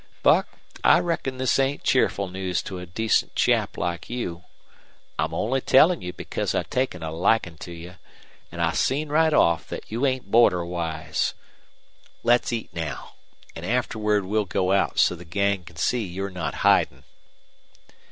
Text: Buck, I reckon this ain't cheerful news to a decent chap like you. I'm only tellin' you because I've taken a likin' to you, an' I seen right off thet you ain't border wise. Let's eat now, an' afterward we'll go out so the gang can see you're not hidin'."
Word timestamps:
Buck, 0.23 0.47
I 0.83 0.97
reckon 0.99 1.37
this 1.37 1.59
ain't 1.59 1.83
cheerful 1.83 2.27
news 2.27 2.63
to 2.63 2.79
a 2.79 2.87
decent 2.87 3.35
chap 3.35 3.77
like 3.77 4.09
you. 4.09 4.45
I'm 5.19 5.31
only 5.31 5.61
tellin' 5.61 6.01
you 6.01 6.11
because 6.11 6.55
I've 6.55 6.71
taken 6.71 7.03
a 7.03 7.11
likin' 7.11 7.59
to 7.59 7.71
you, 7.71 7.97
an' 8.51 8.61
I 8.61 8.71
seen 8.71 9.09
right 9.09 9.31
off 9.31 9.67
thet 9.67 9.91
you 9.91 10.07
ain't 10.07 10.31
border 10.31 10.65
wise. 10.65 11.35
Let's 12.23 12.51
eat 12.51 12.71
now, 12.73 13.13
an' 13.55 13.63
afterward 13.63 14.25
we'll 14.25 14.45
go 14.45 14.71
out 14.71 14.97
so 14.97 15.13
the 15.13 15.23
gang 15.23 15.63
can 15.65 15.75
see 15.75 16.01
you're 16.03 16.31
not 16.31 16.63
hidin'." 16.65 17.03